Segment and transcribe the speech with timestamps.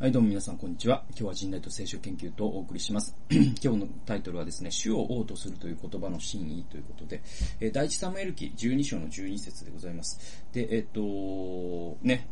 [0.00, 1.02] はい、どうも皆さん、こんにちは。
[1.08, 3.16] 今日は人類と聖書研究とお送りします。
[3.60, 7.20] 今日のタイトルはですね、主を王とするという言葉の真意ということで、
[7.58, 10.44] えー、第一サムエル記12章の12節でございます。
[10.52, 12.28] で、えっと、ね、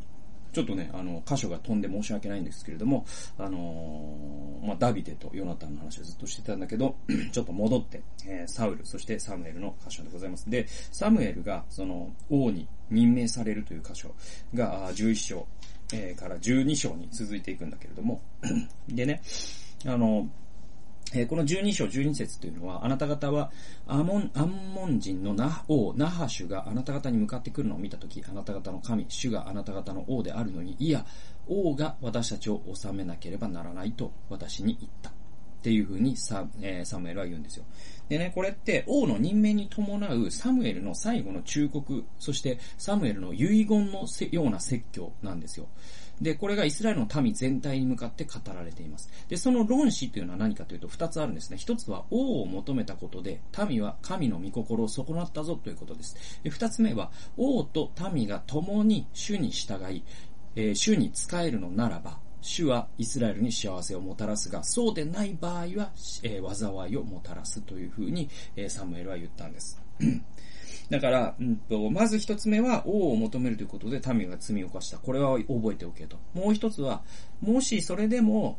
[0.52, 3.04] ちょっとね、あの、箇所が飛んで申し訳ないんですけれども、
[3.36, 6.94] あのー、まあ、ダビデとヨナタンの話をずっとしてたんだけど、
[7.32, 10.48] ちょっと戻って、えー、サウル、そしてサムエルの箇所でございます。
[10.48, 14.14] で、サムエルが、その、王に任命されるという箇所
[14.54, 15.46] が、11章、
[15.92, 18.20] え、から12章に続いていくんだけれども、
[18.88, 19.22] でね、
[19.84, 20.28] あの、
[21.12, 23.52] えー、この12章12節というのは、あなた方は、
[23.86, 31.06] アモン、アンモン人のナ王、ナハシュがあなた方に向かってくるのを見たとき、あなた方の神、主があなた方の王であるのに、いや、
[31.46, 35.15] 王が私たちを治めなければならないと私に言った。
[35.66, 37.64] っていうふうにサ,、えー、サムエルは言うんですよ。
[38.08, 45.66] でね、これって王の任命に伴うサムエルの最後の忠告、そしてサムエルの遺言のような説教なんですよ。
[46.20, 49.10] で、これがイスラエルの民全体に向かって語られています。
[49.28, 51.56] で、その論旨というのは何かというと二つあるんですね。
[51.56, 56.40] 一つは王を求めたことで、民は神の御心を損なったぞということです。
[56.44, 60.04] で、二つ目は、王と民が共に主に従い、
[60.54, 65.90] えー、主に仕えるのならば、主はイスラエルに幸せをもたらすが、そうでない場合は、
[66.22, 69.80] えー、災いをもたらすというふうに、えー、サムエルは言ったんです。
[70.90, 74.98] だから、うんと、まず一つ目は王を求めるということで民が罪を犯した。
[74.98, 76.16] これは覚えておけと。
[76.34, 77.02] もう一つは、
[77.40, 78.58] もしそれでも、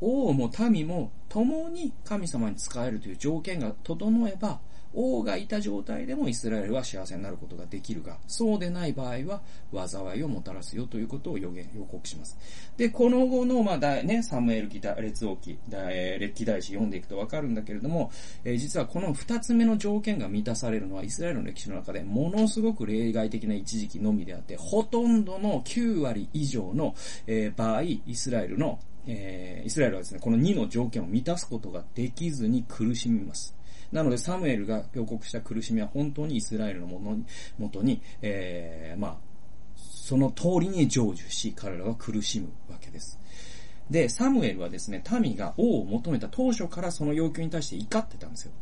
[0.00, 4.60] 王も民も共に神様に仕えるという条件が整えば、
[4.94, 9.42] 王がいた状態でもイスラエルは幸せになることができるが、そうでない場合は
[9.88, 12.36] 災いをもたらすよということを予言、予告します。
[12.76, 15.58] で、この後の、まあ、だね、サムエル記、列王記、
[16.18, 18.10] 歴記大史読んでいくとわかるんだけれども、
[18.44, 26.94] えー、実はこの二つ目の条件が満たされるのはイスラエルの歴史の中でものすごく例外的な一時期のみであって、ほとんどの9割以上の、
[27.26, 33.54] えー、場合、イスラエルのえー、イスラエルはですね、この2の条件を満たすことができずに苦しみます。
[33.90, 37.24] なので、サムエルが予告した苦しみは本当にイスラエルのものに、
[37.58, 39.16] もとに、えー、まあ、
[39.76, 43.18] その通りに成就し、彼らは苦しむわけです。
[43.90, 48.52] で、サムエルはですね、民が王を求めた当初からその要求に対して怒ってたんですよ。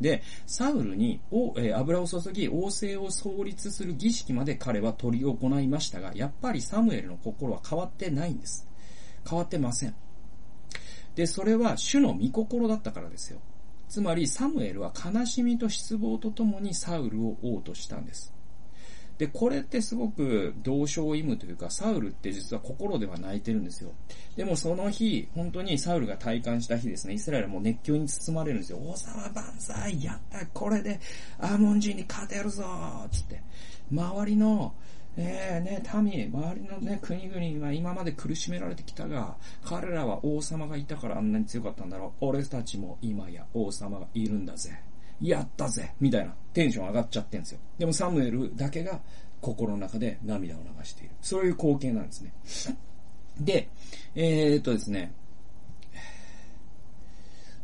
[0.00, 8.66] で、サウルに、えー、油を注ぎ、王政を創立する儀式まで彼は取り行いましたが、やっぱりサムエルの心は変わってないんです。
[9.28, 9.94] 変わってません。
[11.14, 13.40] で、それは主の御心だったからですよ。
[13.88, 18.32] つまりサムエルは悲しみと失望とともにサウルを王としたんです。
[19.18, 23.92] で、これってすごく同床異夢というか、サウルって実は心では泣いてるんですよ。
[24.34, 28.78] でもその日、本当にサウルが体感した日ですね、イスラエルはもう熱狂に包まれるんですよ。
[28.78, 30.98] 王様万歳やったこれで
[31.38, 32.64] アーモン人に勝てるぞ
[33.10, 33.42] つって。
[33.92, 34.72] 周りの
[35.16, 42.26] ええー、ね、民、周りのね、国々は今まで苦しめられてきたが、彼らは王様がいたからあんなに強かったんだろう。
[42.26, 44.70] 俺たちも今や王様がいるんだぜ。
[45.20, 47.60] やったぜみたいなテンション上がっちゃってんですよ。
[47.78, 49.00] でもサムエルだけが
[49.40, 51.14] 心の中で涙を流している。
[51.20, 52.32] そういう光景なんですね。
[53.38, 53.68] で、
[54.14, 55.12] えー、っとですね、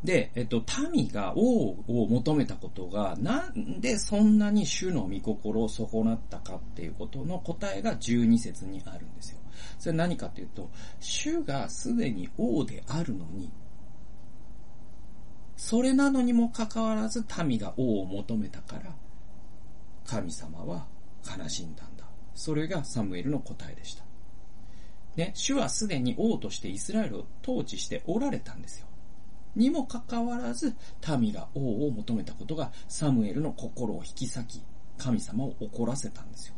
[0.04, 0.62] で、えっと、
[0.92, 9.38] 民が王を求めたことが、なんでそんなに主の御心を損なったかっていうことの答えが12節にあるんですよ。
[9.78, 10.70] それ何かというと、
[11.00, 13.50] 主がすでに王であるのに、
[15.56, 18.94] それなのにもかかわらず民が王を求めたから、
[20.04, 20.86] 神様は
[21.26, 22.04] 悲しんだんだ。
[22.34, 24.04] それがサムエルの答えでした。
[25.16, 28.86] ね、主はすでに王としてイスラエルを統治しておられたんですよ。
[29.56, 30.74] にもかかわらず、
[31.18, 34.62] 民が王を求めたことがサムエルの心を引き裂き、
[34.98, 36.54] 神様を怒らせたんですよ。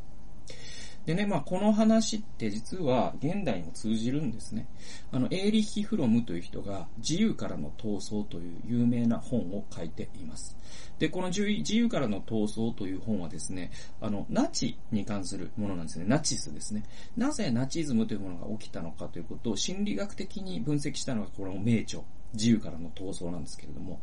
[1.08, 4.66] でね、まあ、この話って実は現代にも通じるんですね。
[5.10, 10.54] あの、エーリッヒ・フロムという人が自由からの闘争という有名な本を書いています。
[10.98, 13.70] で、この自由からの闘争という本はですね、
[14.02, 16.04] あの、ナチに関するものなんですね。
[16.06, 16.84] ナチスですね。
[17.16, 22.02] なぜナチズムというものが起きたのかということを心理学的に分析したのがこの名著
[22.34, 24.00] 自由からの闘争なんですけれども、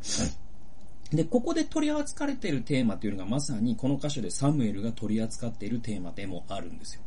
[1.11, 7.01] で、ここで取り扱われているテーマというのがまさにこの箇所でサムエルが取り扱っているテーマでもあるんですよ。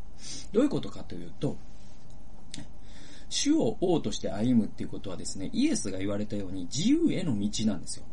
[0.53, 1.57] どういうことかというと、
[3.29, 8.05] 主を王として歩むっていうことはですね、イエスが言われたように自由への道なんですよ。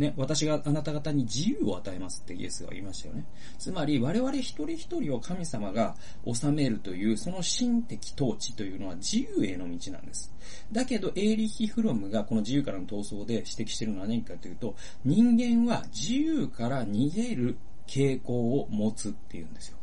[0.00, 3.26] ね、私があなた方に自由を与えますってイエスが言いましたよね。
[3.58, 5.94] つまり我々一人一人を神様が
[6.24, 10.32] 治めるというその心的統治というのは自由への道なんです。
[10.72, 14.74] だけどエーリヒ・フロムがこの自由からの闘争で指摘しているのは何かというと
[15.04, 19.76] 人間は自由から逃げる傾向を持つっていうんですよ。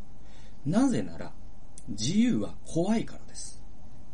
[0.65, 1.31] なぜなら
[1.89, 3.61] 自由は怖いからです。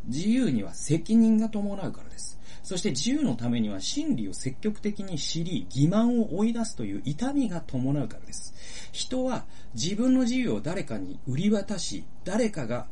[0.06, 2.38] 自由には責任が伴うからです。
[2.64, 8.54] そして自由のためには真理を積極的に知り、欺瞞を追い出すという痛みが伴うからです。
[8.92, 9.46] 人は
[9.76, 12.88] 自分の自由を誰かに売り渡し、誰かが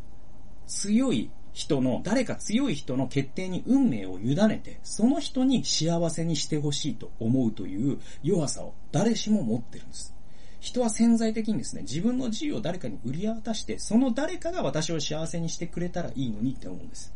[0.68, 10.14] 強い人の、誰か強い人の決定に運命を委ねて、その人に幸せにしてほしいと思うという弱さを誰しも持ってるんです。
[10.60, 17.14] 人は潜在的にですね、自分の自由を誰かに売り渡して、その誰かが私を幸せにしてくれたらいいのにって思うんです。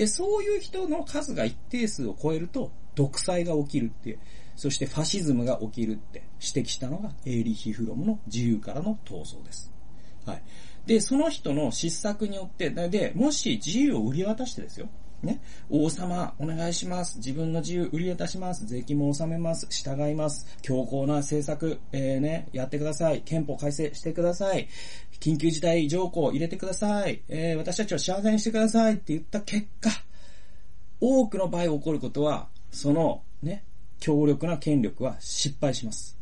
[0.00, 4.18] で、そういう人の数が一定数を超えると、独裁が起きるって、
[4.56, 9.70] そしてファシズムが起きるって指摘したのがエーリヒ・フロムの自由からの闘争です。
[10.24, 10.42] はい。
[10.86, 14.88] で、その人の失策によって、で、もし自由を売り渡してですよ。
[15.22, 15.40] ね。
[15.68, 17.18] 王様、お願いします。
[17.18, 18.66] 自分の自由売り渡します。
[18.66, 19.66] 税金も納めます。
[19.70, 20.46] 従います。
[20.62, 23.22] 強硬な政策、えー、ね、やってください。
[23.22, 24.68] 憲法改正してください。
[25.20, 27.22] 緊急事態条項入れてください。
[27.28, 29.90] えー、私たちを幸せにしてくださいって言った結果、
[31.00, 33.64] 多くの場合起こることは、その、ね、
[33.98, 36.19] 強力な権力は失敗します。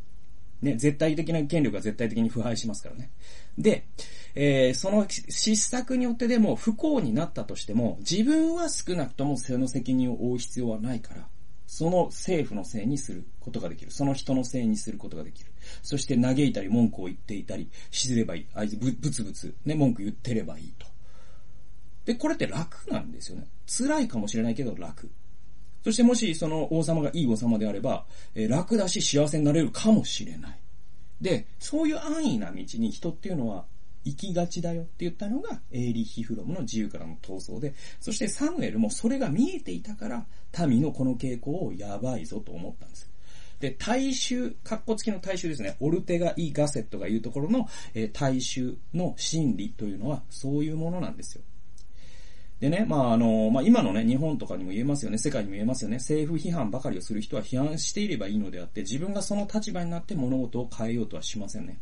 [0.62, 3.10] ね、絶対的な権力は絶対的に腐敗しますからね。
[3.56, 3.84] で、
[4.34, 11.28] えー、その失策によってでも不幸になったとしても、自分は少なくともその責任を負う必要はないから、
[11.66, 13.90] その政府のせいにすることができる。
[13.90, 15.52] その人のせいにすることができる。
[15.82, 18.46] そして嘆いたり文句を言っていたり、しずればいい。
[18.54, 20.86] あいつぶ、ぶつぶつ、ね、文句言ってればいいと。
[22.06, 23.46] で、これって楽なんですよね。
[23.66, 25.10] 辛いかもしれないけど楽。
[25.84, 28.04] そしてもしその王様がいい王様であれば、
[28.34, 30.58] えー、楽だし幸せになれるかもしれない。
[31.20, 33.64] で、そういう安易な道に人っていうのは
[34.04, 40.26] 行きがちだよって言ったのが、エーリヒ・フロムの自由からの闘争で、そしてサムエルもそれが見えていたから、
[40.66, 43.10] 民のこの傾向をやばいぞと思ったんです。
[43.60, 45.76] で、大衆、格好付きの大衆ですね。
[45.80, 51.42] オルテガ・イ・ガセットが言うところの、えー、大衆の心理というのは、そういうものなんですよ。
[52.60, 61.78] でね、まあ、あの、まあ、今のね、日本とかにも言えますよね、世界にも言えますよね、政府批判ばかりをする人は批判していればいいのであって、自分がその立場になって物事を変えようとはしませんね。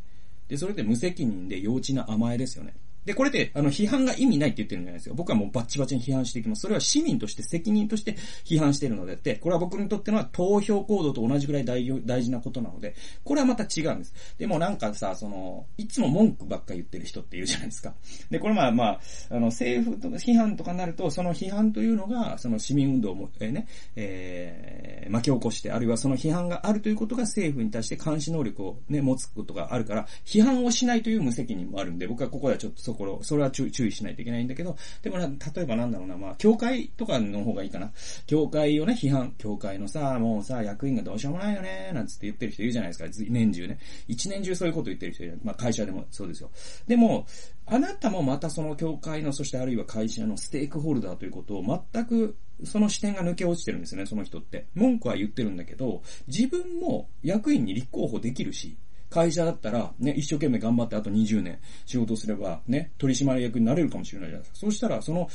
[0.48, 2.74] で、それで無責任で幼稚な甘えですよね。
[3.06, 5.14] で、これで、あの、批判が意味ないって言ってるんじゃないですよ。
[5.14, 6.62] 僕はもうバッチバチに批判していきます。
[6.62, 11.84] それは市民として責任として批判しているのであって、これは僕にとってのは投票行動と同じぐらい大
[12.22, 14.14] 事なことなので、これはまた違うんです。
[14.38, 17.94] でもなんかさ、その、いつも文句ばっか言ってる人っているじゃないですか。
[18.28, 19.00] で、これまあまあ、
[19.30, 37.92] あの、政府とか批判とかになると、その批判というのが、その市民運動も、えー、ね、えー、巻き起こして、あるいはその批判があるということが政府に対して監視能力をね、持つことがあるから、批判をしないという無責任もあるんで、僕はここではちょっとそこ、それは注意しないといけないんだけど、でもな、例えばなんだろうな、まあ、教会とかの方がいいかな。
[38.26, 39.34] 教会をね、批判。
[39.38, 43.24] 教会のさ、もうさ、役員がどうしようもないよね、なんつって言ってる人いるじゃないですか。
[43.28, 43.78] 年中ね。
[44.08, 45.38] 一年中そういうこと言ってる人いる。
[45.42, 46.50] まあ、会社でもそうですよ。
[46.86, 47.26] でも、
[47.66, 54.66] あなたもまたその教会の、そしてあるいは会社のステークホルダーということを全くその視点が抜け落ちてるんですね、その人って。
[54.74, 58.76] 文句は言ってるんだけど、自分も役員に立候補できるし、
[59.10, 64.58] 会社だったら、ね、一生懸命頑張ってあと20年仕事すれば、ね、取締役になれるかもしれないじゃないですか。
[64.58, 65.28] そうしたら、その、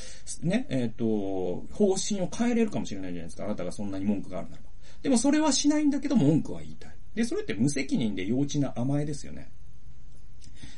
[0.44, 3.46] ね、えっ、ー、と、方針を変えれるかもしれないじゃないですか。
[3.46, 4.70] あなたがそんなに文句があるならば。
[5.02, 6.92] でもそれはしないんだけど文句は言いたい。
[7.16, 9.52] で、それって無責任で幼稚な甘えですよね。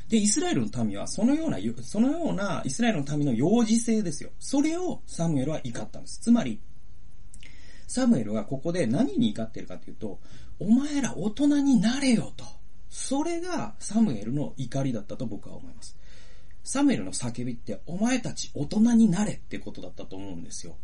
[0.08, 4.30] で、イスラエルの民はそのような、そのようなイスラエルの民の幼児性ですよ。
[4.38, 6.20] それをサムエルは怒ったんです。
[6.20, 6.60] つまり、
[7.86, 10.18] サムエルはここで何に怒ってるかというと、
[10.58, 12.44] お前ら大人になれよと。
[12.94, 15.98] それがサムエルの怒りだったと僕は思います。
[16.62, 20.76] サムエルの叫びって、お前たち大人になれってことだったと思うんですよ。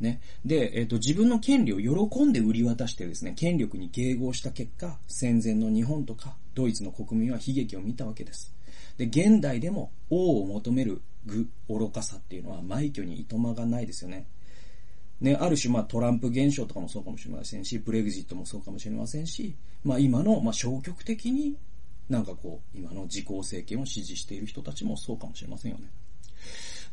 [0.00, 0.22] ね。
[0.46, 8.50] で、えっ、ー、と、自分の権利を喜んで売り渡してですね、権力に迎合した結果、戦前の日本とか、ドイツの国民は悲劇を見たわけです。
[8.96, 14.24] で、現代でも王を求める愚、愚かさっていうのは、埋挙にいとまがないですよね。
[15.20, 19.54] ね、ある種、まあ、トランプ現象とかもそうかもしれませんし、ブレグジットもそうかもしれませんし、
[19.84, 21.56] まあ、今の、まあ、消極的に、
[22.08, 25.90] なんかこう、今の自公政権を支持している人たちもそうかもしれませんよね。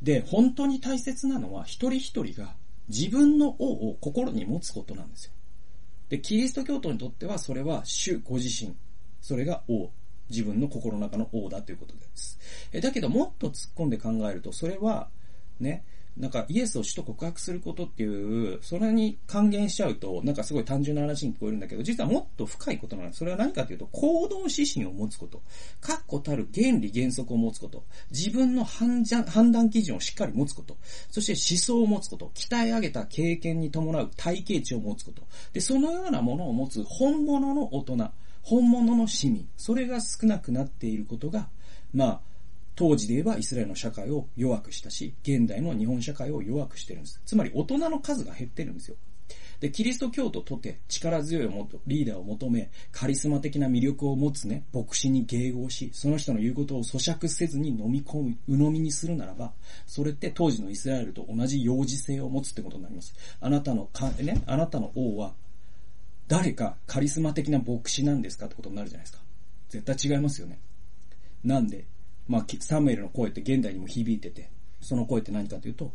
[0.01, 2.55] で、本当に大切なのは、一人一人が
[2.87, 5.31] 自分の王を心に持つことなんですよ。
[6.09, 8.75] で、キリスト教徒にとっては、それは主ご自身。
[9.21, 9.89] それが王。
[10.29, 12.39] 自分の心の中の王だということです。
[12.71, 15.09] えだけど、もっと突っ込んで考えると、それは、
[15.59, 15.83] ね、
[16.17, 23.19] なんかイエスを主と告白することっていう、それに還元しちゃうと、なんかすごい単純な話に聞こえるんだけど、実はもっと深いことなんです。
[23.19, 25.41] それは何かというと、行動指針を持つこと。
[25.79, 27.85] 確固たる原理原則を持つこと。
[28.11, 29.03] 自分の判
[29.51, 30.77] 断基準をしっかり持つこと。
[31.09, 32.31] そして思想を持つこと。
[32.35, 35.23] 鍛え上げた経験に伴う体系値を持つこと。
[35.53, 38.11] で、そのようなものを持つ本物の大人。
[38.43, 39.47] 本物の市民。
[39.55, 41.47] それが少なくなっていることが、
[41.93, 42.21] まあ、
[42.81, 47.21] 当時で言えばイスラエルの社会を弱くしたし、現代の日本社会を弱くしてるんです。
[47.27, 48.95] つまり大人の数が減ってるんですよ。
[49.59, 59.53] で、キリスト教徒とて力強いもとリーダーを求め、カリスマ的な魅力を持つね、牧師に迎合し、その人の言うことを咀嚼せずに飲み込み、鵜呑みにするならば、
[59.85, 63.13] それって当時のイスラエルと同じ幼児性を持つってことになります。
[63.39, 65.35] あなたのか、ね、あなたの王は、
[66.27, 69.21] 誰かカリスマ的な牧師なんですかってことになるじゃないですか。
[69.69, 70.57] 絶対違いますよね。
[71.43, 71.85] なんで、
[72.31, 75.91] まあ、サムエルの声って現代にも響いてて、その声って何かというと、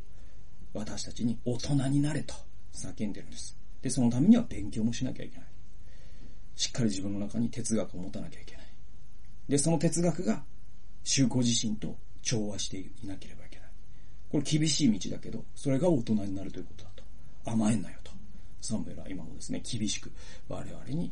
[0.75, 2.35] 私たちに大人になれと
[2.75, 3.57] 叫んでるんです。
[3.81, 5.47] で、そのためには勉強もしなきゃいけない。
[6.55, 8.67] しっかり自分の中に哲学を持たなきゃいけない。
[9.49, 10.45] で、その哲学が、
[11.05, 13.69] 宗教自身と調和していなければいけない。
[14.31, 17.51] これ厳しい道だけど、それが大人になるということだと。
[17.51, 18.13] 甘えんなよと。
[18.61, 20.13] サムエルは今もですね、厳しく
[20.51, 21.11] 我々に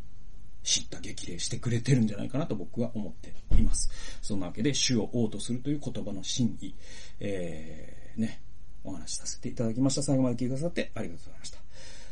[0.64, 3.90] 知った激励してくれてるんじゃないかなと僕は思っています。
[4.22, 6.74] そんなわけで、主を王とするという言葉の真意、
[7.20, 8.40] えー、ね、
[8.82, 10.02] お話しさせていただきました。
[10.02, 11.58] 最後まで聞いてくださってありがとうございました。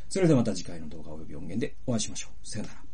[0.08, 2.46] それではまた次回の動画及び音源でお会いしましょう。
[2.46, 2.91] さよなら。